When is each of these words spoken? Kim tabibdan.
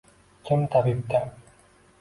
Kim 0.45 0.65
tabibdan. 0.67 1.31